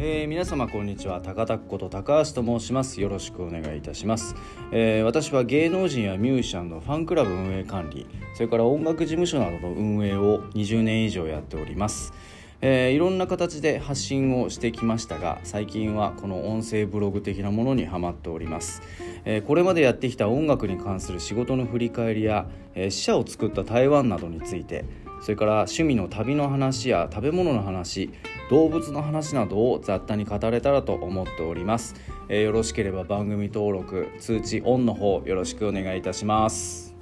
[0.00, 1.20] えー皆様こんにちは。
[1.20, 3.00] 高田こと高橋と申します。
[3.00, 4.36] よろしくお願いいたします、
[4.70, 8.06] えー私は芸能人やミュージシャンのファンクラブ運営管理。
[8.34, 12.12] それから音楽事務所などの運営を20年以上やっております。
[12.60, 18.82] えーいろんな形で発信をしてきましたが最近はこの音声ブログ的なものにハマっております、
[19.24, 22.46] えーこれまでやってきた音楽に関する仕事の振り返りや、
[22.76, 24.84] えー、死者を作った台湾などについて
[25.20, 28.10] それから趣味の旅の話や食べ物の話
[28.50, 31.94] 動物の話などを雑多に語れたらと思っております、
[32.28, 36.97] えーよろしければ番組登録通知オンの方よろしくお願いいたします。